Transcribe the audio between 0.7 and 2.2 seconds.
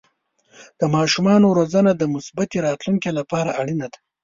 د ماشومانو روزنه د